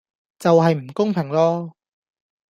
[0.39, 1.73] 就係唔公平囉